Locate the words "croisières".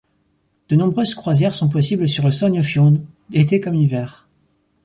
1.13-1.53